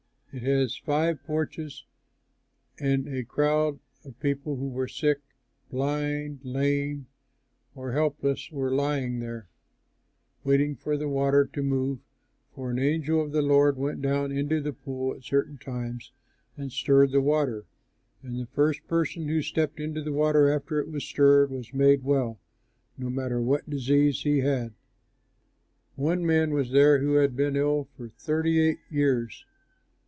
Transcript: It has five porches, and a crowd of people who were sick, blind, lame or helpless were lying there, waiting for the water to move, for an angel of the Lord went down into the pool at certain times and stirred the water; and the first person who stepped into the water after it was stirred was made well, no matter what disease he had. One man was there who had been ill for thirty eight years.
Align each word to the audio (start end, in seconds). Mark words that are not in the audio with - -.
It 0.33 0.43
has 0.43 0.77
five 0.77 1.21
porches, 1.25 1.83
and 2.79 3.05
a 3.05 3.25
crowd 3.25 3.79
of 4.05 4.17
people 4.21 4.55
who 4.55 4.69
were 4.69 4.87
sick, 4.87 5.19
blind, 5.69 6.39
lame 6.45 7.07
or 7.75 7.91
helpless 7.91 8.49
were 8.49 8.71
lying 8.73 9.19
there, 9.19 9.49
waiting 10.45 10.77
for 10.77 10.95
the 10.95 11.09
water 11.09 11.49
to 11.51 11.61
move, 11.61 11.99
for 12.55 12.71
an 12.71 12.79
angel 12.79 13.21
of 13.21 13.33
the 13.33 13.41
Lord 13.41 13.75
went 13.75 14.01
down 14.01 14.31
into 14.31 14.61
the 14.61 14.71
pool 14.71 15.13
at 15.13 15.23
certain 15.23 15.57
times 15.57 16.13
and 16.55 16.71
stirred 16.71 17.11
the 17.11 17.19
water; 17.19 17.65
and 18.23 18.39
the 18.39 18.45
first 18.53 18.87
person 18.87 19.27
who 19.27 19.41
stepped 19.41 19.81
into 19.81 20.01
the 20.01 20.13
water 20.13 20.49
after 20.49 20.79
it 20.79 20.87
was 20.89 21.03
stirred 21.03 21.51
was 21.51 21.73
made 21.73 22.03
well, 22.03 22.39
no 22.97 23.09
matter 23.09 23.41
what 23.41 23.69
disease 23.69 24.21
he 24.21 24.37
had. 24.37 24.73
One 25.97 26.25
man 26.25 26.51
was 26.53 26.71
there 26.71 26.99
who 26.99 27.15
had 27.15 27.35
been 27.35 27.57
ill 27.57 27.89
for 27.97 28.07
thirty 28.07 28.61
eight 28.61 28.79
years. 28.89 29.45